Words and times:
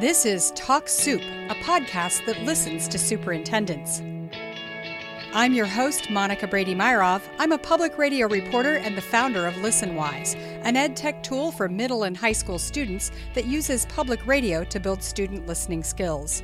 This 0.00 0.26
is 0.26 0.50
Talk 0.56 0.88
Soup, 0.88 1.20
a 1.22 1.54
podcast 1.54 2.26
that 2.26 2.42
listens 2.42 2.88
to 2.88 2.98
superintendents. 2.98 4.02
I'm 5.32 5.54
your 5.54 5.66
host, 5.66 6.10
Monica 6.10 6.48
Brady 6.48 6.74
Meyerov. 6.74 7.22
I'm 7.38 7.52
a 7.52 7.58
public 7.58 7.96
radio 7.96 8.26
reporter 8.26 8.74
and 8.74 8.96
the 8.96 9.00
founder 9.00 9.46
of 9.46 9.54
ListenWise, 9.54 10.34
an 10.64 10.74
ed 10.74 10.96
tech 10.96 11.22
tool 11.22 11.52
for 11.52 11.68
middle 11.68 12.02
and 12.02 12.16
high 12.16 12.32
school 12.32 12.58
students 12.58 13.12
that 13.34 13.46
uses 13.46 13.86
public 13.86 14.26
radio 14.26 14.64
to 14.64 14.80
build 14.80 15.00
student 15.00 15.46
listening 15.46 15.84
skills. 15.84 16.42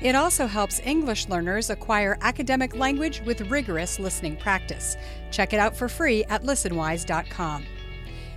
It 0.00 0.14
also 0.14 0.46
helps 0.46 0.80
English 0.84 1.28
learners 1.28 1.70
acquire 1.70 2.18
academic 2.20 2.76
language 2.76 3.20
with 3.22 3.50
rigorous 3.50 3.98
listening 3.98 4.36
practice. 4.36 4.96
Check 5.32 5.52
it 5.52 5.58
out 5.58 5.76
for 5.76 5.88
free 5.88 6.22
at 6.26 6.44
listenwise.com. 6.44 7.66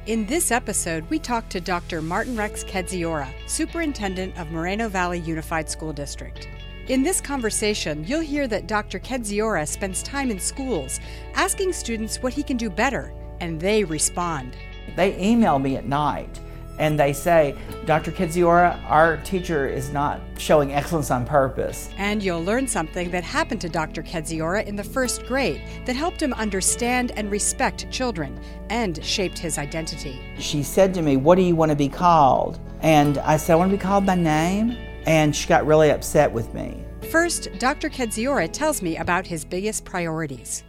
In 0.07 0.27
this 0.27 0.51
episode, 0.51 1.09
we 1.09 1.17
talk 1.17 1.49
to 1.49 1.59
Dr. 1.59 1.99
Martin 1.99 2.37
Rex 2.37 2.63
Kedziora, 2.63 3.27
Superintendent 3.47 4.37
of 4.37 4.51
Moreno 4.51 4.87
Valley 4.87 5.17
Unified 5.21 5.67
School 5.67 5.93
District. 5.93 6.47
In 6.89 7.01
this 7.01 7.19
conversation, 7.19 8.05
you'll 8.05 8.19
hear 8.19 8.47
that 8.49 8.67
Dr. 8.67 8.99
Kedziora 8.99 9.67
spends 9.67 10.03
time 10.03 10.29
in 10.29 10.39
schools 10.39 10.99
asking 11.33 11.73
students 11.73 12.21
what 12.21 12.33
he 12.33 12.43
can 12.43 12.55
do 12.55 12.69
better, 12.69 13.11
and 13.39 13.59
they 13.59 13.83
respond. 13.83 14.55
They 14.95 15.19
email 15.19 15.57
me 15.57 15.75
at 15.75 15.87
night 15.87 16.39
and 16.77 16.99
they 16.99 17.13
say, 17.13 17.55
Dr. 17.85 18.11
Kedziora, 18.11 18.79
our 18.89 19.17
teacher 19.17 19.67
is 19.67 19.91
not 19.91 20.19
showing 20.37 20.73
excellence 20.73 21.11
on 21.11 21.25
purpose. 21.25 21.89
And 21.97 22.21
you'll 22.21 22.43
learn 22.43 22.67
something 22.67 23.11
that 23.11 23.23
happened 23.23 23.61
to 23.61 23.69
Dr. 23.69 24.03
Kedziora 24.03 24.65
in 24.65 24.75
the 24.75 24.83
first 24.83 25.25
grade 25.25 25.61
that 25.85 25.95
helped 25.95 26.21
him 26.21 26.33
understand 26.33 27.11
and 27.15 27.31
respect 27.31 27.89
children 27.91 28.39
and 28.69 29.03
shaped 29.03 29.37
his 29.37 29.57
identity. 29.57 30.21
She 30.39 30.63
said 30.63 30.93
to 30.95 31.01
me, 31.01 31.17
What 31.17 31.35
do 31.35 31.41
you 31.41 31.55
want 31.55 31.69
to 31.69 31.75
be 31.75 31.89
called? 31.89 32.59
And 32.81 33.17
I 33.19 33.37
said, 33.37 33.53
I 33.53 33.55
want 33.55 33.71
to 33.71 33.77
be 33.77 33.81
called 33.81 34.05
by 34.05 34.15
name. 34.15 34.77
And 35.05 35.35
she 35.35 35.47
got 35.47 35.65
really 35.65 35.91
upset 35.91 36.31
with 36.31 36.53
me. 36.53 36.83
First, 37.11 37.49
Dr. 37.59 37.89
Kedziora 37.89 38.51
tells 38.51 38.81
me 38.81 38.97
about 38.97 39.27
his 39.27 39.45
biggest 39.45 39.85
priorities. 39.85 40.63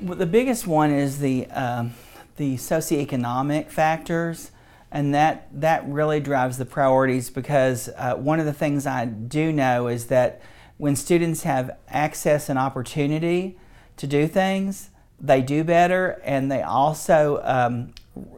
The 0.00 0.26
biggest 0.26 0.66
one 0.66 0.90
is 0.90 1.18
the, 1.18 1.46
um, 1.50 1.92
the 2.36 2.54
socioeconomic 2.54 3.68
factors 3.68 4.52
and 4.92 5.14
that 5.14 5.48
that 5.52 5.88
really 5.88 6.20
drives 6.20 6.58
the 6.58 6.66
priorities 6.66 7.30
because 7.30 7.88
uh, 7.96 8.14
one 8.14 8.38
of 8.38 8.46
the 8.46 8.52
things 8.52 8.86
I 8.86 9.06
do 9.06 9.50
know 9.50 9.88
is 9.88 10.06
that 10.06 10.42
when 10.76 10.96
students 10.96 11.44
have 11.44 11.76
access 11.88 12.48
and 12.50 12.58
opportunity 12.58 13.58
to 13.96 14.06
do 14.06 14.26
things, 14.26 14.90
they 15.18 15.40
do 15.40 15.64
better, 15.64 16.20
and 16.24 16.52
they 16.52 16.60
also, 16.60 17.40
um, 17.42 17.94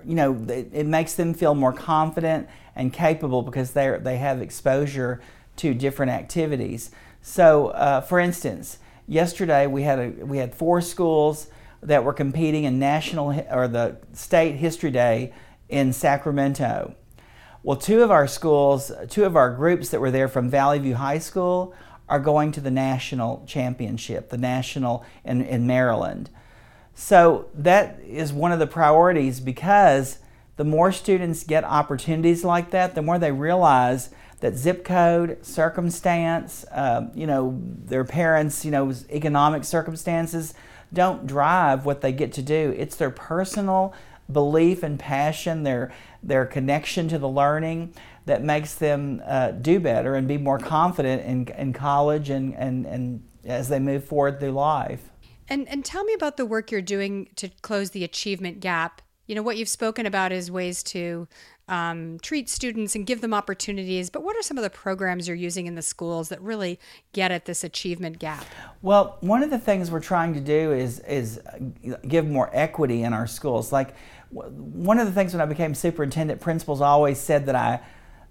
you 0.07 0.15
know, 0.15 0.35
it, 0.49 0.71
it, 0.73 0.87
makes 0.87 1.15
them 1.15 1.35
feel 1.35 1.55
more 1.55 1.73
confident 1.73 2.49
and 2.77 2.93
capable 2.93 3.43
because 3.43 3.73
they 3.73 3.99
they 4.01 4.19
have 4.19 4.41
exposure 4.41 5.21
to 5.57 5.75
different 5.75 6.13
activities. 6.13 6.93
So, 7.21 7.69
uh, 7.69 8.01
for 8.01 8.21
instance, 8.21 8.79
yesterday 9.09 9.67
we 9.67 9.83
had 9.83 9.99
a 9.99 10.09
we 10.25 10.39
had 10.39 10.55
four 10.55 10.81
schools 10.81 11.49
that 11.83 12.05
were 12.05 12.13
competing 12.13 12.63
in 12.63 12.79
national 12.79 13.45
or 13.51 13.67
the 13.67 13.97
state 14.13 14.57
history 14.57 14.93
day 14.93 15.33
in 15.69 15.93
Sacramento. 15.93 16.95
Well, 17.63 17.77
two 17.77 18.03
of 18.03 18.11
our 18.11 18.27
schools, 18.27 18.93
two 19.09 19.25
of 19.25 19.37
our 19.37 19.55
groups 19.55 19.89
that 19.91 20.01
were 20.01 20.11
there 20.11 20.29
from 20.29 20.51
Valley 20.51 20.79
View 20.79 20.97
High 20.97 21.19
School 21.19 21.75
are 22.09 22.21
going 22.21 22.53
to 22.53 22.61
the 22.61 22.71
national 22.71 23.45
championship, 23.47 24.29
the 24.29 24.37
national 24.37 25.05
in, 25.25 25.41
in 25.41 25.67
Maryland. 25.67 26.29
So 26.95 27.49
that 27.55 27.99
is 28.07 28.33
one 28.33 28.53
of 28.53 28.59
the 28.59 28.67
priorities 28.67 29.41
because 29.41 30.19
the 30.57 30.65
more 30.65 30.93
students 30.93 31.43
get 31.43 31.65
opportunities 31.65 32.45
like 32.45 32.71
that, 32.71 32.95
the 32.95 33.03
more 33.03 33.19
they 33.19 33.33
realize 33.33 34.11
that 34.41 34.55
zip 34.55 34.85
code, 34.85 35.45
circumstance, 35.45 36.65
uh, 36.71 37.09
you 37.15 37.27
know, 37.27 37.59
their 37.85 38.05
parents, 38.05 38.65
you 38.65 38.71
know, 38.71 38.93
economic 39.11 39.65
circumstances 39.65 40.55
don't 40.93 41.27
drive 41.27 41.85
what 41.85 42.03
they 42.03 42.13
get 42.13 42.33
to 42.35 42.43
do. 42.43 42.75
It's 42.77 42.97
their 42.97 43.11
personal 43.11 43.95
belief 44.31 44.83
and 44.83 44.99
passion, 44.99 45.63
their 45.63 45.93
their 46.23 46.47
connection 46.47 47.09
to 47.09 47.19
the 47.19 47.29
learning 47.29 47.95
that 48.27 48.43
makes 48.43 48.75
them 48.75 49.23
uh, 49.27 49.51
do 49.51 49.79
better 49.79 50.15
and 50.15 50.27
be 50.27 50.39
more 50.39 50.59
confident 50.59 51.23
in, 51.23 51.47
in 51.59 51.73
college 51.73 52.31
and, 52.31 52.55
and, 52.55 52.87
and 52.87 53.23
as 53.45 53.69
they 53.69 53.79
move 53.79 54.05
forward 54.05 54.41
through 54.41 54.53
life. 54.53 55.11
And, 55.49 55.69
and 55.69 55.85
tell 55.85 56.05
me 56.05 56.15
about 56.15 56.39
the 56.39 56.47
work 56.47 56.71
you're 56.71 56.81
doing 56.81 57.29
to 57.37 57.51
close 57.61 57.91
the 57.91 58.03
achievement 58.05 58.61
gap. 58.61 59.03
You 59.27 59.35
know, 59.35 59.43
what 59.43 59.59
you've 59.59 59.69
spoken 59.69 60.07
about 60.07 60.33
is 60.33 60.51
ways 60.51 60.83
to 60.85 61.29
um, 61.69 62.19
treat 62.21 62.49
students 62.49 62.95
and 62.95 63.07
give 63.07 63.21
them 63.21 63.33
opportunities, 63.33 64.11
but 64.11 64.23
what 64.23 64.37
are 64.37 64.43
some 64.43 64.59
of 64.59 64.63
the 64.63 64.71
programs 64.71 65.27
you're 65.27 65.37
using 65.37 65.67
in 65.67 65.75
the 65.75 65.83
schools 65.83 66.29
that 66.29 66.41
really 66.43 66.79
get 67.13 67.31
at 67.31 67.47
this 67.47 67.65
achievement 67.65 68.19
gap? 68.19 68.45
Well, 68.83 69.17
one 69.21 69.43
of 69.43 69.51
the 69.51 69.59
things 69.59 69.91
we're 69.91 70.01
trying 70.01 70.35
to 70.35 70.41
do 70.41 70.73
is, 70.73 71.01
is 71.01 71.41
give 72.07 72.29
more 72.29 72.51
equity 72.53 73.03
in 73.03 73.13
our 73.13 73.27
schools. 73.27 73.73
Like, 73.73 73.95
one 74.31 74.99
of 74.99 75.07
the 75.07 75.13
things 75.13 75.33
when 75.33 75.41
I 75.41 75.47
became 75.47 75.75
superintendent, 75.75 76.41
principals 76.41 76.81
always 76.81 77.19
said 77.19 77.47
that 77.47 77.55
I 77.55 77.81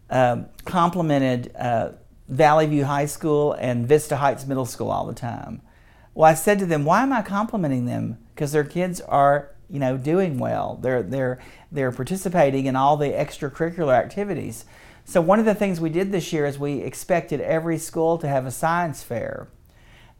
uh, 0.09 0.43
complimented 0.65 1.55
uh, 1.55 1.93
Valley 2.27 2.67
View 2.67 2.85
High 2.85 3.05
School 3.05 3.53
and 3.53 3.87
Vista 3.87 4.17
Heights 4.17 4.45
Middle 4.45 4.65
School 4.65 4.91
all 4.91 5.05
the 5.05 5.13
time. 5.13 5.61
Well, 6.13 6.29
I 6.29 6.35
said 6.35 6.59
to 6.59 6.65
them, 6.65 6.85
"Why 6.85 7.01
am 7.03 7.11
I 7.11 7.21
complimenting 7.21 7.85
them? 7.85 8.17
Because 8.35 8.51
their 8.51 8.63
kids 8.63 9.01
are, 9.01 9.51
you 9.73 9.79
know, 9.79 9.97
doing 9.97 10.37
well. 10.37 10.79
They're 10.81 11.03
they're 11.03 11.39
they're 11.71 11.91
participating 11.91 12.67
in 12.67 12.77
all 12.77 12.95
the 12.95 13.09
extracurricular 13.09 13.93
activities." 13.93 14.63
So 15.03 15.19
one 15.19 15.39
of 15.39 15.45
the 15.45 15.55
things 15.55 15.81
we 15.81 15.89
did 15.89 16.13
this 16.13 16.31
year 16.31 16.45
is 16.45 16.57
we 16.57 16.79
expected 16.79 17.41
every 17.41 17.77
school 17.77 18.17
to 18.19 18.27
have 18.29 18.45
a 18.45 18.51
science 18.51 19.03
fair, 19.03 19.49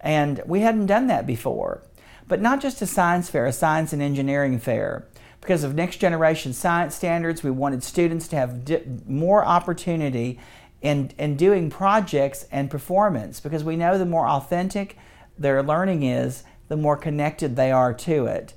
and 0.02 0.42
we 0.46 0.60
hadn't 0.60 0.88
done 0.88 1.08
that 1.08 1.26
before. 1.26 1.84
But 2.28 2.42
not 2.42 2.62
just 2.62 2.82
a 2.82 2.88
science 2.88 3.30
fair, 3.30 3.46
a 3.46 3.54
science 3.54 3.94
and 3.94 4.02
engineering 4.02 4.60
fair 4.60 5.08
because 5.44 5.66
of 5.66 5.76
next 5.76 5.98
generation 5.98 6.54
science 6.54 6.96
standards, 6.96 7.44
we 7.44 7.52
wanted 7.52 7.84
students 7.84 8.30
to 8.30 8.38
have 8.38 8.64
di- 8.64 8.82
more 9.06 9.44
opportunity 9.44 10.40
in, 10.82 11.12
in 11.18 11.36
doing 11.36 11.70
projects 11.70 12.46
and 12.50 12.72
performance 12.72 13.42
because 13.42 13.62
we 13.62 13.76
know 13.76 13.98
the 13.98 14.06
more 14.06 14.26
authentic 14.26 14.98
their 15.38 15.62
learning 15.62 16.04
is, 16.04 16.46
the 16.70 16.78
more 16.78 16.96
connected 16.96 17.58
they 17.58 17.74
are 17.74 17.94
to 17.94 18.26
it. 18.26 18.54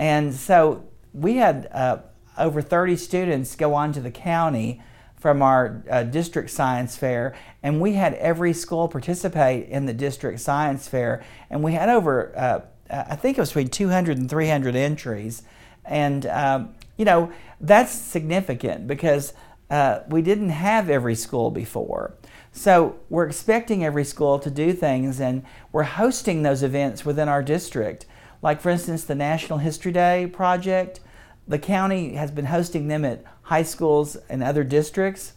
And 0.00 0.34
so 0.34 0.88
we 1.12 1.36
had 1.36 1.68
uh, 1.72 1.98
over 2.38 2.62
30 2.62 2.96
students 2.96 3.54
go 3.54 3.74
on 3.74 3.92
to 3.92 4.00
the 4.00 4.10
county 4.10 4.82
from 5.18 5.42
our 5.42 5.84
uh, 5.90 6.04
district 6.04 6.48
science 6.48 6.96
fair, 6.96 7.34
and 7.62 7.82
we 7.82 7.92
had 7.92 8.14
every 8.14 8.54
school 8.54 8.88
participate 8.88 9.68
in 9.68 9.84
the 9.84 9.92
district 9.92 10.40
science 10.40 10.88
fair, 10.88 11.22
and 11.50 11.62
we 11.62 11.74
had 11.74 11.90
over, 11.90 12.32
uh, 12.34 12.60
I 12.88 13.14
think 13.14 13.36
it 13.36 13.42
was 13.42 13.50
between 13.50 13.68
200 13.68 14.16
and 14.16 14.30
300 14.30 14.74
entries. 14.74 15.42
And, 15.84 16.24
um, 16.24 16.74
you 16.96 17.04
know, 17.04 17.30
that's 17.60 17.92
significant 17.92 18.86
because 18.86 19.34
uh, 19.68 20.00
we 20.08 20.22
didn't 20.22 20.48
have 20.48 20.88
every 20.88 21.14
school 21.14 21.50
before. 21.50 22.14
So 22.52 22.98
we're 23.10 23.26
expecting 23.26 23.84
every 23.84 24.04
school 24.04 24.38
to 24.38 24.50
do 24.50 24.72
things, 24.72 25.20
and 25.20 25.44
we're 25.72 25.82
hosting 25.82 26.42
those 26.42 26.62
events 26.62 27.04
within 27.04 27.28
our 27.28 27.42
district. 27.42 28.06
Like, 28.42 28.60
for 28.60 28.70
instance, 28.70 29.04
the 29.04 29.14
National 29.14 29.58
History 29.58 29.92
Day 29.92 30.26
project, 30.32 31.00
the 31.46 31.58
county 31.58 32.14
has 32.14 32.30
been 32.30 32.46
hosting 32.46 32.88
them 32.88 33.04
at 33.04 33.24
high 33.42 33.62
schools 33.62 34.16
and 34.28 34.42
other 34.42 34.64
districts. 34.64 35.34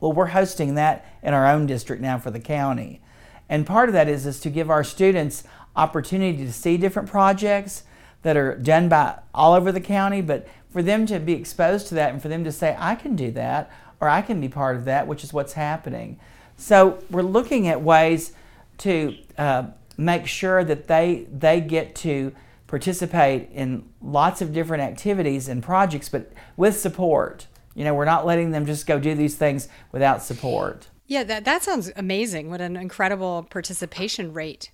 Well, 0.00 0.12
we're 0.12 0.26
hosting 0.26 0.74
that 0.74 1.06
in 1.22 1.34
our 1.34 1.46
own 1.46 1.66
district 1.66 2.02
now 2.02 2.18
for 2.18 2.30
the 2.30 2.40
county. 2.40 3.00
And 3.48 3.66
part 3.66 3.88
of 3.88 3.92
that 3.94 4.08
is, 4.08 4.26
is 4.26 4.40
to 4.40 4.50
give 4.50 4.70
our 4.70 4.84
students 4.84 5.44
opportunity 5.76 6.44
to 6.44 6.52
see 6.52 6.76
different 6.76 7.08
projects, 7.08 7.84
that 8.22 8.36
are 8.36 8.56
done 8.56 8.88
by 8.88 9.18
all 9.34 9.54
over 9.54 9.72
the 9.72 9.80
county, 9.80 10.20
but 10.20 10.46
for 10.70 10.82
them 10.82 11.06
to 11.06 11.18
be 11.18 11.32
exposed 11.32 11.88
to 11.88 11.94
that 11.94 12.12
and 12.12 12.20
for 12.20 12.28
them 12.28 12.44
to 12.44 12.52
say, 12.52 12.76
I 12.78 12.94
can 12.94 13.16
do 13.16 13.30
that 13.32 13.70
or 14.00 14.08
I 14.08 14.22
can 14.22 14.40
be 14.40 14.48
part 14.48 14.76
of 14.76 14.84
that, 14.84 15.06
which 15.06 15.24
is 15.24 15.32
what's 15.32 15.54
happening. 15.54 16.18
So 16.56 17.02
we're 17.10 17.22
looking 17.22 17.68
at 17.68 17.82
ways 17.82 18.32
to 18.78 19.16
uh, 19.38 19.64
make 20.00 20.26
sure 20.26 20.64
that 20.64 20.88
they, 20.88 21.26
they 21.30 21.60
get 21.60 21.94
to 21.94 22.32
participate 22.66 23.50
in 23.52 23.88
lots 24.00 24.40
of 24.40 24.52
different 24.52 24.82
activities 24.82 25.48
and 25.48 25.62
projects, 25.62 26.08
but 26.08 26.32
with 26.56 26.78
support. 26.78 27.46
You 27.74 27.84
know, 27.84 27.94
we're 27.94 28.04
not 28.04 28.26
letting 28.26 28.50
them 28.50 28.66
just 28.66 28.86
go 28.86 28.98
do 28.98 29.14
these 29.14 29.36
things 29.36 29.68
without 29.92 30.22
support. 30.22 30.88
Yeah, 31.06 31.24
that, 31.24 31.44
that 31.44 31.64
sounds 31.64 31.90
amazing. 31.96 32.50
What 32.50 32.60
an 32.60 32.76
incredible 32.76 33.46
participation 33.50 34.32
rate. 34.32 34.70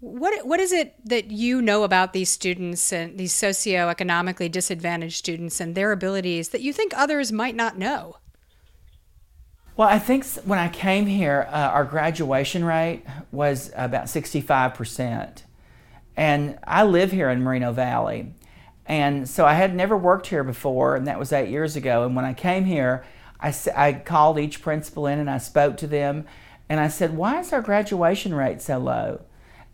What 0.00 0.44
what 0.46 0.60
is 0.60 0.72
it 0.72 0.94
that 1.04 1.30
you 1.30 1.62
know 1.62 1.84
about 1.84 2.12
these 2.12 2.28
students 2.28 2.92
and 2.92 3.16
these 3.16 3.32
socioeconomically 3.32 4.50
disadvantaged 4.50 5.16
students 5.16 5.60
and 5.60 5.74
their 5.74 5.92
abilities 5.92 6.50
that 6.50 6.60
you 6.60 6.72
think 6.72 6.92
others 6.94 7.32
might 7.32 7.54
not 7.54 7.78
know? 7.78 8.16
Well, 9.76 9.88
I 9.88 9.98
think 9.98 10.24
when 10.46 10.58
I 10.58 10.68
came 10.68 11.04
here, 11.04 11.46
uh, 11.50 11.54
our 11.54 11.84
graduation 11.84 12.64
rate 12.64 13.04
was 13.30 13.70
about 13.76 14.06
65%. 14.06 15.42
And 16.16 16.58
I 16.66 16.84
live 16.84 17.12
here 17.12 17.28
in 17.28 17.42
Moreno 17.42 17.72
Valley. 17.72 18.32
And 18.86 19.28
so 19.28 19.44
I 19.44 19.52
had 19.52 19.74
never 19.74 19.94
worked 19.94 20.28
here 20.28 20.44
before, 20.44 20.96
and 20.96 21.06
that 21.06 21.18
was 21.18 21.30
eight 21.30 21.50
years 21.50 21.76
ago. 21.76 22.06
And 22.06 22.16
when 22.16 22.24
I 22.24 22.32
came 22.32 22.64
here, 22.64 23.04
I, 23.38 23.54
I 23.76 23.92
called 23.92 24.38
each 24.38 24.62
principal 24.62 25.06
in 25.06 25.18
and 25.18 25.28
I 25.28 25.36
spoke 25.36 25.76
to 25.78 25.86
them 25.86 26.24
and 26.70 26.80
I 26.80 26.88
said, 26.88 27.14
Why 27.14 27.40
is 27.40 27.52
our 27.52 27.60
graduation 27.60 28.34
rate 28.34 28.62
so 28.62 28.78
low? 28.78 29.20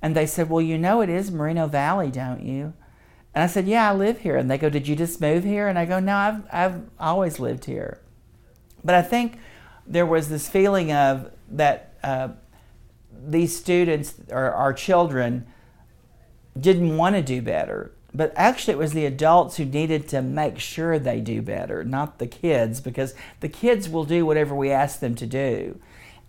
And 0.03 0.17
they 0.17 0.27
said, 0.27 0.51
Well, 0.51 0.63
you 0.63 0.79
know 0.79 1.01
it 1.01 1.11
is 1.11 1.31
Moreno 1.31 1.69
Valley, 1.69 2.11
don't 2.11 2.43
you? 2.43 2.73
And 3.37 3.45
I 3.45 3.47
said, 3.47 3.69
Yeah, 3.69 3.91
I 3.91 3.95
live 3.95 4.19
here. 4.19 4.37
And 4.37 4.51
they 4.51 4.59
go, 4.59 4.69
Did 4.69 4.89
you 4.89 4.97
just 4.97 5.21
move 5.21 5.45
here? 5.45 5.69
And 5.69 5.79
I 5.79 5.85
go, 5.85 6.01
No, 6.01 6.17
I've, 6.17 6.43
I've 6.53 6.83
always 6.99 7.39
lived 7.39 7.67
here. 7.67 8.01
But 8.85 8.97
I 8.97 9.03
think 9.03 9.39
there 9.87 10.07
was 10.07 10.29
this 10.29 10.49
feeling 10.49 10.93
of 10.93 11.31
that 11.51 11.95
uh, 12.03 12.29
these 13.27 13.57
students 13.57 14.15
or 14.31 14.53
our 14.53 14.73
children 14.73 15.47
didn't 16.59 16.97
want 16.97 17.17
to 17.17 17.23
do 17.23 17.41
better. 17.41 17.93
But 18.15 18.33
actually, 18.37 18.75
it 18.75 18.79
was 18.79 18.93
the 18.93 19.07
adults 19.07 19.57
who 19.57 19.65
needed 19.65 20.07
to 20.09 20.21
make 20.21 20.59
sure 20.59 20.99
they 20.99 21.21
do 21.21 21.41
better, 21.41 21.83
not 21.83 22.19
the 22.19 22.27
kids, 22.27 22.81
because 22.81 23.15
the 23.41 23.49
kids 23.49 23.89
will 23.89 24.05
do 24.05 24.27
whatever 24.27 24.55
we 24.55 24.71
ask 24.71 25.01
them 25.01 25.15
to 25.15 25.27
do. 25.27 25.81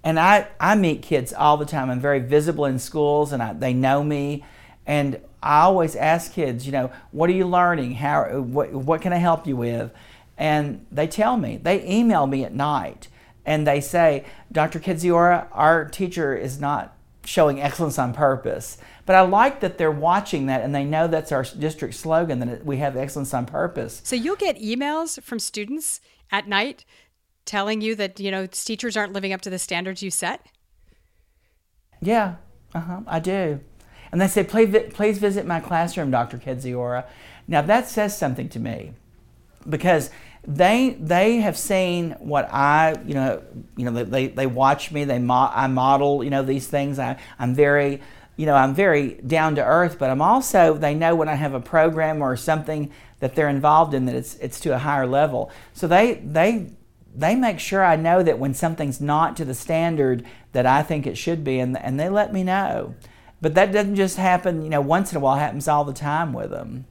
And 0.01 0.19
I, 0.19 0.47
I 0.59 0.75
meet 0.75 1.01
kids 1.01 1.33
all 1.33 1.57
the 1.57 1.65
time. 1.65 1.89
I'm 1.89 1.99
very 1.99 2.19
visible 2.19 2.65
in 2.65 2.79
schools, 2.79 3.33
and 3.33 3.43
I, 3.43 3.53
they 3.53 3.73
know 3.73 4.03
me. 4.03 4.45
And 4.85 5.19
I 5.41 5.61
always 5.61 5.95
ask 5.95 6.31
kids, 6.33 6.65
you 6.65 6.71
know, 6.71 6.91
what 7.11 7.29
are 7.29 7.33
you 7.33 7.45
learning? 7.47 7.95
How, 7.95 8.39
what, 8.39 8.71
what 8.71 9.01
can 9.01 9.11
I 9.11 9.17
help 9.17 9.45
you 9.45 9.57
with? 9.57 9.91
And 10.37 10.85
they 10.89 11.07
tell 11.07 11.35
me. 11.35 11.57
They 11.57 11.85
email 11.87 12.27
me 12.27 12.45
at 12.45 12.53
night, 12.53 13.09
and 13.45 13.67
they 13.67 13.81
say, 13.81 14.25
Dr. 14.51 14.79
Kedziora, 14.79 15.47
our 15.51 15.85
teacher 15.85 16.35
is 16.35 16.59
not 16.59 16.95
showing 17.25 17.61
excellence 17.61 17.97
on 17.97 18.13
purpose. 18.13 18.77
But 19.05 19.15
I 19.15 19.21
like 19.21 19.59
that 19.61 19.77
they're 19.77 19.91
watching 19.91 20.45
that 20.47 20.61
and 20.61 20.73
they 20.73 20.83
know 20.83 21.07
that's 21.07 21.31
our 21.31 21.43
district 21.43 21.95
slogan 21.95 22.39
that 22.39 22.65
we 22.65 22.77
have 22.77 22.95
excellence 22.95 23.33
on 23.33 23.45
purpose. 23.45 24.01
So 24.03 24.15
you'll 24.15 24.35
get 24.35 24.59
emails 24.59 25.21
from 25.21 25.39
students 25.39 26.01
at 26.31 26.47
night 26.47 26.85
telling 27.45 27.81
you 27.81 27.95
that, 27.95 28.19
you 28.19 28.31
know, 28.31 28.45
teachers 28.45 28.95
aren't 28.95 29.13
living 29.13 29.33
up 29.33 29.41
to 29.41 29.49
the 29.49 29.59
standards 29.59 30.01
you 30.01 30.11
set? 30.11 30.45
Yeah, 32.01 32.35
uh-huh, 32.73 33.01
I 33.07 33.19
do. 33.19 33.59
And 34.11 34.21
they 34.21 34.27
say, 34.27 34.43
please, 34.43 34.75
please 34.93 35.17
visit 35.17 35.45
my 35.45 35.59
classroom, 35.59 36.11
Dr. 36.11 36.37
Kedziora. 36.37 37.05
Now 37.47 37.61
that 37.63 37.89
says 37.89 38.17
something 38.17 38.47
to 38.49 38.59
me 38.59 38.93
because 39.67 40.09
they 40.45 40.97
they 40.99 41.37
have 41.37 41.57
seen 41.57 42.11
what 42.19 42.49
I 42.51 42.95
you 43.05 43.13
know 43.13 43.41
you 43.77 43.89
know 43.89 44.03
they 44.03 44.27
they 44.27 44.45
watch 44.45 44.91
me 44.91 45.05
they 45.05 45.19
mo- 45.19 45.51
I 45.53 45.67
model 45.67 46.23
you 46.23 46.29
know 46.29 46.43
these 46.43 46.67
things. 46.67 46.99
I 46.99 47.17
I'm 47.39 47.55
very 47.55 48.01
you 48.35 48.45
know 48.45 48.55
I'm 48.55 48.75
very 48.75 49.13
down 49.13 49.55
to 49.55 49.63
earth 49.63 49.97
but 49.97 50.09
I'm 50.09 50.21
also 50.21 50.73
they 50.73 50.95
know 50.95 51.15
when 51.15 51.29
I 51.29 51.35
have 51.35 51.53
a 51.53 51.61
program 51.61 52.21
or 52.21 52.35
something 52.35 52.91
that 53.19 53.35
they're 53.35 53.47
involved 53.47 53.93
in 53.93 54.05
that 54.07 54.15
it's 54.15 54.35
it's 54.35 54.59
to 54.61 54.75
a 54.75 54.77
higher 54.77 55.07
level. 55.07 55.49
So 55.73 55.87
they 55.87 56.15
they 56.15 56.71
they 57.15 57.35
make 57.35 57.59
sure 57.59 57.83
I 57.83 57.95
know 57.95 58.21
that 58.21 58.37
when 58.37 58.53
something's 58.53 58.99
not 58.99 59.37
to 59.37 59.45
the 59.45 59.53
standard 59.53 60.25
that 60.51 60.65
I 60.65 60.83
think 60.83 61.07
it 61.07 61.17
should 61.17 61.45
be 61.45 61.59
and 61.59 61.77
and 61.77 61.97
they 61.97 62.09
let 62.09 62.33
me 62.33 62.43
know. 62.43 62.95
But 63.39 63.55
that 63.55 63.71
doesn't 63.71 63.95
just 63.95 64.17
happen 64.17 64.61
you 64.61 64.69
know 64.69 64.81
once 64.81 65.11
in 65.11 65.17
a 65.17 65.21
while 65.21 65.37
it 65.37 65.39
happens 65.39 65.69
all 65.69 65.85
the 65.85 65.93
time 65.93 66.33
with 66.33 66.49
them 66.49 66.85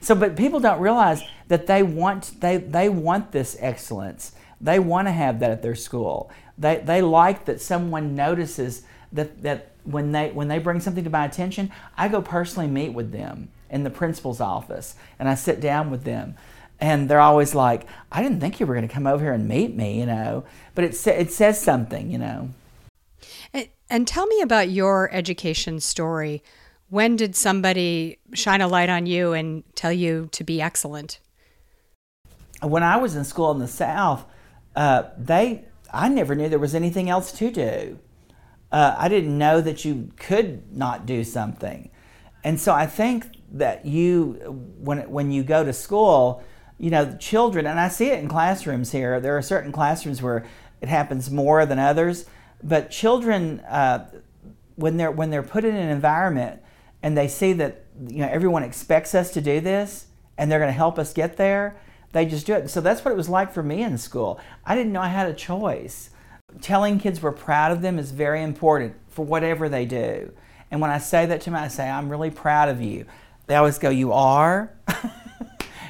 so, 0.00 0.14
but 0.14 0.36
people 0.36 0.60
don't 0.60 0.80
realize 0.80 1.22
that 1.48 1.66
they 1.66 1.82
want 1.82 2.40
they 2.40 2.56
they 2.56 2.88
want 2.88 3.32
this 3.32 3.56
excellence. 3.60 4.32
They 4.60 4.78
want 4.78 5.08
to 5.08 5.12
have 5.12 5.40
that 5.40 5.50
at 5.50 5.62
their 5.62 5.74
school. 5.74 6.30
They 6.58 6.76
they 6.76 7.02
like 7.02 7.44
that 7.46 7.60
someone 7.60 8.14
notices 8.14 8.82
that 9.12 9.42
that 9.42 9.72
when 9.84 10.12
they 10.12 10.30
when 10.30 10.48
they 10.48 10.58
bring 10.58 10.80
something 10.80 11.04
to 11.04 11.10
my 11.10 11.24
attention, 11.24 11.70
I 11.96 12.08
go 12.08 12.22
personally 12.22 12.68
meet 12.68 12.90
with 12.90 13.12
them 13.12 13.48
in 13.70 13.84
the 13.84 13.90
principal's 13.90 14.40
office 14.40 14.94
and 15.18 15.28
I 15.28 15.34
sit 15.34 15.60
down 15.60 15.90
with 15.90 16.04
them. 16.04 16.36
And 16.80 17.08
they're 17.08 17.20
always 17.20 17.54
like, 17.54 17.86
"I 18.10 18.22
didn't 18.22 18.40
think 18.40 18.58
you 18.58 18.66
were 18.66 18.74
going 18.74 18.86
to 18.86 18.92
come 18.92 19.06
over 19.06 19.22
here 19.22 19.32
and 19.32 19.48
meet 19.48 19.74
me," 19.76 20.00
you 20.00 20.06
know. 20.06 20.44
But 20.74 20.84
it 20.84 21.06
it 21.06 21.32
says 21.32 21.60
something, 21.60 22.10
you 22.10 22.18
know. 22.18 22.50
And, 23.52 23.68
and 23.88 24.08
tell 24.08 24.26
me 24.26 24.40
about 24.40 24.70
your 24.70 25.08
education 25.12 25.80
story 25.80 26.42
when 26.88 27.16
did 27.16 27.34
somebody 27.34 28.18
shine 28.32 28.60
a 28.60 28.68
light 28.68 28.88
on 28.88 29.06
you 29.06 29.32
and 29.32 29.64
tell 29.74 29.92
you 29.92 30.28
to 30.32 30.44
be 30.44 30.60
excellent? 30.60 31.20
When 32.62 32.82
I 32.82 32.96
was 32.96 33.16
in 33.16 33.24
school 33.24 33.50
in 33.50 33.58
the 33.58 33.68
South, 33.68 34.24
uh, 34.76 35.04
they 35.18 35.64
I 35.92 36.08
never 36.08 36.34
knew 36.34 36.48
there 36.48 36.58
was 36.58 36.74
anything 36.74 37.08
else 37.08 37.30
to 37.32 37.50
do. 37.50 37.98
Uh, 38.72 38.96
I 38.98 39.08
didn't 39.08 39.36
know 39.36 39.60
that 39.60 39.84
you 39.84 40.10
could 40.16 40.74
not 40.74 41.06
do 41.06 41.22
something, 41.22 41.90
and 42.42 42.58
so 42.58 42.72
I 42.72 42.86
think 42.86 43.26
that 43.52 43.86
you 43.86 44.32
when 44.78 45.08
when 45.10 45.30
you 45.30 45.44
go 45.44 45.64
to 45.64 45.72
school, 45.72 46.42
you 46.78 46.90
know, 46.90 47.16
children, 47.18 47.66
and 47.66 47.78
I 47.78 47.88
see 47.88 48.10
it 48.10 48.18
in 48.18 48.28
classrooms 48.28 48.90
here. 48.90 49.20
There 49.20 49.36
are 49.36 49.42
certain 49.42 49.70
classrooms 49.70 50.20
where 50.20 50.44
it 50.80 50.88
happens 50.88 51.30
more 51.30 51.64
than 51.66 51.78
others, 51.78 52.26
but 52.62 52.90
children 52.90 53.60
uh, 53.60 54.10
when 54.74 54.96
they're 54.96 55.12
when 55.12 55.30
they're 55.30 55.42
put 55.42 55.64
in 55.64 55.76
an 55.76 55.90
environment 55.90 56.60
and 57.04 57.18
they 57.18 57.28
see 57.28 57.52
that 57.52 57.84
you 58.08 58.20
know 58.20 58.28
everyone 58.28 58.62
expects 58.62 59.14
us 59.14 59.30
to 59.30 59.42
do 59.42 59.60
this 59.60 60.06
and 60.38 60.50
they're 60.50 60.58
going 60.58 60.70
to 60.70 60.72
help 60.72 60.98
us 60.98 61.12
get 61.12 61.36
there. 61.36 61.76
They 62.12 62.24
just 62.24 62.46
do 62.46 62.54
it. 62.54 62.68
So 62.70 62.80
that's 62.80 63.04
what 63.04 63.12
it 63.12 63.16
was 63.16 63.28
like 63.28 63.52
for 63.52 63.62
me 63.62 63.82
in 63.82 63.98
school. 63.98 64.40
I 64.64 64.74
didn't 64.74 64.92
know 64.92 65.02
i 65.02 65.08
had 65.08 65.28
a 65.28 65.34
choice. 65.34 66.10
Telling 66.62 66.98
kids 66.98 67.20
we're 67.20 67.32
proud 67.32 67.72
of 67.72 67.82
them 67.82 67.98
is 67.98 68.10
very 68.10 68.42
important 68.42 68.94
for 69.08 69.24
whatever 69.24 69.68
they 69.68 69.84
do. 69.84 70.32
And 70.70 70.80
when 70.80 70.90
i 70.90 70.96
say 70.96 71.26
that 71.26 71.42
to 71.42 71.50
them 71.50 71.56
i 71.56 71.68
say 71.68 71.88
i'm 71.88 72.08
really 72.08 72.30
proud 72.30 72.70
of 72.70 72.80
you. 72.80 73.04
They 73.46 73.54
always 73.54 73.78
go 73.78 73.90
you 73.90 74.12
are? 74.12 74.72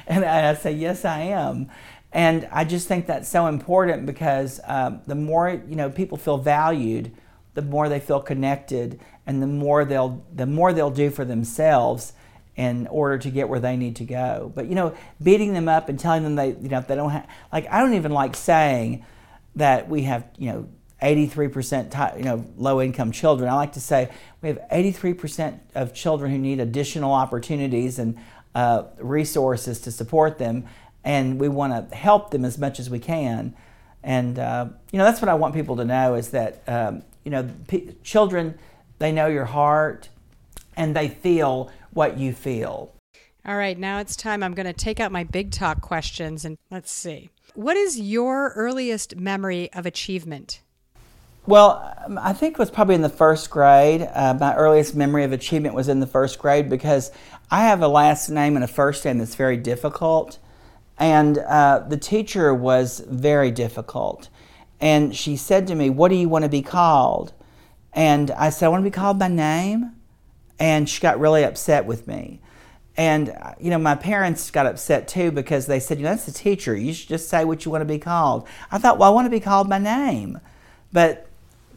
And 0.07 0.23
i 0.23 0.53
say 0.53 0.73
yes 0.73 1.05
i 1.05 1.19
am. 1.19 1.71
And 2.11 2.47
i 2.51 2.65
just 2.65 2.89
think 2.89 3.07
that's 3.07 3.29
so 3.29 3.47
important 3.47 4.05
because 4.05 4.59
um, 4.65 4.99
the 5.07 5.15
more 5.15 5.61
you 5.67 5.77
know 5.77 5.89
people 5.89 6.17
feel 6.17 6.37
valued 6.37 7.11
the 7.55 7.61
more 7.61 7.87
they 7.87 8.01
feel 8.01 8.19
connected 8.19 8.99
and 9.25 9.41
the 9.41 9.47
more 9.47 9.85
they'll 9.85 10.23
the 10.33 10.45
more 10.45 10.73
they'll 10.73 10.91
do 10.91 11.09
for 11.09 11.25
themselves 11.25 12.13
in 12.55 12.87
order 12.87 13.17
to 13.17 13.29
get 13.29 13.49
where 13.49 13.59
they 13.59 13.75
need 13.75 13.97
to 13.97 14.05
go. 14.05 14.51
But 14.55 14.67
you 14.67 14.75
know, 14.75 14.95
beating 15.21 15.53
them 15.53 15.67
up 15.67 15.89
and 15.89 15.99
telling 15.99 16.23
them 16.23 16.35
they 16.35 16.49
you 16.49 16.69
know 16.69 16.81
they 16.81 16.95
don't 16.95 17.11
have 17.11 17.27
like 17.51 17.67
I 17.71 17.79
don't 17.79 17.95
even 17.95 18.11
like 18.11 18.35
saying 18.35 19.05
that 19.55 19.89
we 19.89 20.03
have 20.03 20.25
you 20.37 20.51
know 20.51 20.69
83% 21.01 22.17
you 22.17 22.23
know 22.23 22.45
low 22.57 22.81
income 22.81 23.11
children. 23.11 23.49
I 23.49 23.55
like 23.55 23.73
to 23.73 23.81
say 23.81 24.09
we 24.41 24.49
have 24.49 24.59
83% 24.71 25.59
of 25.75 25.93
children 25.93 26.31
who 26.31 26.37
need 26.37 26.59
additional 26.59 27.13
opportunities 27.13 27.99
and 27.99 28.17
uh, 28.53 28.83
resources 28.99 29.81
to 29.81 29.91
support 29.91 30.37
them, 30.37 30.65
and 31.03 31.39
we 31.39 31.49
want 31.49 31.89
to 31.89 31.95
help 31.95 32.31
them 32.31 32.45
as 32.45 32.57
much 32.57 32.79
as 32.79 32.89
we 32.89 32.99
can. 32.99 33.53
And 34.01 34.39
uh, 34.39 34.67
you 34.91 34.99
know 34.99 35.03
that's 35.03 35.21
what 35.21 35.29
I 35.29 35.33
want 35.33 35.53
people 35.53 35.75
to 35.77 35.85
know 35.85 36.15
is 36.15 36.29
that 36.29 36.63
um, 36.67 37.03
you 37.25 37.31
know 37.31 37.49
p- 37.67 37.95
children 38.03 38.57
they 38.99 39.11
know 39.11 39.27
your 39.27 39.45
heart 39.45 40.09
and 40.75 40.95
they 40.95 41.07
feel 41.07 41.71
what 41.91 42.17
you 42.17 42.33
feel. 42.33 42.91
All 43.45 43.57
right, 43.57 43.77
now 43.77 43.99
it's 43.99 44.15
time. 44.15 44.41
I'm 44.41 44.53
going 44.53 44.65
to 44.65 44.73
take 44.73 44.99
out 44.99 45.11
my 45.11 45.23
big 45.23 45.51
talk 45.51 45.81
questions 45.81 46.45
and 46.45 46.57
let's 46.71 46.91
see. 46.91 47.29
What 47.53 47.77
is 47.77 47.99
your 47.99 48.53
earliest 48.55 49.15
memory 49.17 49.71
of 49.73 49.85
achievement? 49.85 50.61
Well, 51.47 51.93
um, 52.03 52.17
I 52.17 52.33
think 52.33 52.53
it 52.53 52.59
was 52.59 52.71
probably 52.71 52.95
in 52.95 53.03
the 53.03 53.09
first 53.09 53.51
grade. 53.51 54.09
Uh, 54.13 54.35
my 54.39 54.55
earliest 54.55 54.95
memory 54.95 55.23
of 55.23 55.31
achievement 55.31 55.75
was 55.75 55.87
in 55.87 55.99
the 55.99 56.07
first 56.07 56.39
grade 56.39 56.69
because 56.69 57.11
I 57.51 57.65
have 57.65 57.83
a 57.83 57.87
last 57.87 58.29
name 58.29 58.55
and 58.55 58.63
a 58.63 58.67
first 58.67 59.05
name 59.05 59.19
that's 59.19 59.35
very 59.35 59.57
difficult. 59.57 60.39
And 60.97 61.37
uh, 61.37 61.83
the 61.87 61.97
teacher 61.97 62.53
was 62.53 63.01
very 63.07 63.51
difficult. 63.51 64.29
And 64.81 65.15
she 65.15 65.37
said 65.37 65.67
to 65.67 65.75
me, 65.75 65.91
What 65.91 66.09
do 66.09 66.15
you 66.15 66.27
want 66.27 66.43
to 66.43 66.49
be 66.49 66.63
called? 66.63 67.31
And 67.95 68.29
I 68.31 68.49
said, 68.49 68.65
I 68.65 68.69
want 68.69 68.83
to 68.83 68.89
be 68.89 68.93
called 68.93 69.17
by 69.17 69.29
name. 69.29 69.93
And 70.59 70.87
she 70.87 71.01
got 71.01 71.19
really 71.19 71.43
upset 71.43 71.85
with 71.85 72.07
me. 72.07 72.41
And, 72.97 73.33
you 73.59 73.69
know, 73.69 73.77
my 73.77 73.95
parents 73.95 74.51
got 74.51 74.65
upset 74.65 75.07
too 75.07 75.31
because 75.31 75.65
they 75.65 75.79
said, 75.79 75.97
you 75.97 76.03
know, 76.03 76.11
that's 76.11 76.25
the 76.25 76.31
teacher. 76.31 76.75
You 76.75 76.93
should 76.93 77.09
just 77.09 77.27
say 77.29 77.43
what 77.43 77.65
you 77.65 77.71
want 77.71 77.81
to 77.81 77.85
be 77.85 77.99
called. 77.99 78.47
I 78.71 78.77
thought, 78.77 78.97
well, 78.97 79.09
I 79.09 79.13
want 79.13 79.25
to 79.25 79.29
be 79.29 79.39
called 79.39 79.69
by 79.69 79.79
name. 79.79 80.39
But 80.93 81.27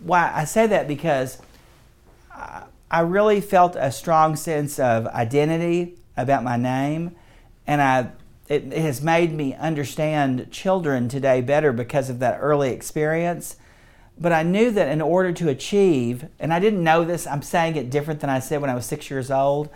why 0.02 0.30
I 0.32 0.44
say 0.44 0.66
that 0.68 0.86
because 0.86 1.38
I 2.90 3.00
really 3.00 3.40
felt 3.40 3.74
a 3.76 3.90
strong 3.90 4.36
sense 4.36 4.78
of 4.78 5.06
identity 5.08 5.96
about 6.16 6.44
my 6.44 6.56
name. 6.56 7.16
And 7.66 7.82
I, 7.82 8.10
it 8.48 8.72
has 8.72 9.02
made 9.02 9.32
me 9.32 9.54
understand 9.54 10.50
children 10.50 11.08
today 11.08 11.40
better 11.40 11.72
because 11.72 12.10
of 12.10 12.20
that 12.20 12.38
early 12.40 12.70
experience 12.70 13.56
but 14.20 14.32
I 14.32 14.42
knew 14.42 14.70
that 14.72 14.88
in 14.88 15.00
order 15.00 15.32
to 15.32 15.48
achieve, 15.48 16.26
and 16.40 16.52
I 16.52 16.58
didn't 16.58 16.82
know 16.82 17.04
this, 17.04 17.26
I'm 17.26 17.42
saying 17.42 17.76
it 17.76 17.90
different 17.90 18.20
than 18.20 18.30
I 18.30 18.40
said 18.40 18.60
when 18.60 18.70
I 18.70 18.74
was 18.74 18.86
six 18.86 19.10
years 19.10 19.30
old, 19.30 19.68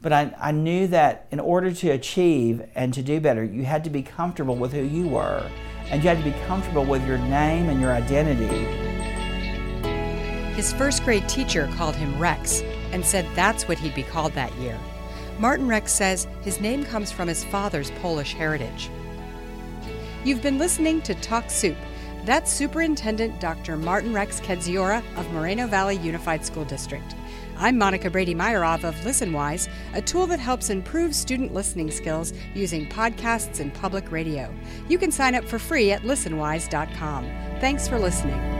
but 0.00 0.12
I, 0.12 0.32
I 0.38 0.52
knew 0.52 0.86
that 0.88 1.26
in 1.30 1.40
order 1.40 1.72
to 1.72 1.90
achieve 1.90 2.62
and 2.74 2.94
to 2.94 3.02
do 3.02 3.20
better, 3.20 3.42
you 3.42 3.64
had 3.64 3.82
to 3.84 3.90
be 3.90 4.02
comfortable 4.02 4.54
with 4.54 4.72
who 4.72 4.82
you 4.82 5.08
were, 5.08 5.50
and 5.90 6.02
you 6.02 6.08
had 6.08 6.18
to 6.18 6.24
be 6.24 6.36
comfortable 6.46 6.84
with 6.84 7.04
your 7.06 7.18
name 7.18 7.68
and 7.68 7.80
your 7.80 7.92
identity. 7.92 8.64
His 10.54 10.72
first 10.72 11.04
grade 11.04 11.28
teacher 11.28 11.68
called 11.76 11.96
him 11.96 12.18
Rex 12.18 12.62
and 12.92 13.04
said 13.04 13.26
that's 13.34 13.66
what 13.66 13.78
he'd 13.78 13.94
be 13.94 14.02
called 14.02 14.32
that 14.32 14.54
year. 14.56 14.78
Martin 15.38 15.68
Rex 15.68 15.92
says 15.92 16.26
his 16.42 16.60
name 16.60 16.84
comes 16.84 17.12
from 17.12 17.28
his 17.28 17.44
father's 17.44 17.90
Polish 18.02 18.34
heritage. 18.34 18.90
You've 20.24 20.42
been 20.42 20.58
listening 20.58 21.00
to 21.02 21.14
Talk 21.14 21.48
Soup. 21.48 21.76
That's 22.28 22.52
Superintendent 22.52 23.40
Dr. 23.40 23.78
Martin 23.78 24.12
Rex 24.12 24.38
Kedziora 24.38 25.02
of 25.16 25.32
Moreno 25.32 25.66
Valley 25.66 25.96
Unified 25.96 26.44
School 26.44 26.66
District. 26.66 27.14
I'm 27.56 27.78
Monica 27.78 28.10
Brady 28.10 28.34
Meyerov 28.34 28.84
of 28.84 28.94
ListenWise, 28.96 29.66
a 29.94 30.02
tool 30.02 30.26
that 30.26 30.38
helps 30.38 30.68
improve 30.68 31.14
student 31.14 31.54
listening 31.54 31.90
skills 31.90 32.34
using 32.54 32.86
podcasts 32.86 33.60
and 33.60 33.72
public 33.72 34.12
radio. 34.12 34.54
You 34.90 34.98
can 34.98 35.10
sign 35.10 35.34
up 35.36 35.44
for 35.46 35.58
free 35.58 35.90
at 35.90 36.02
listenwise.com. 36.02 37.24
Thanks 37.60 37.88
for 37.88 37.98
listening. 37.98 38.57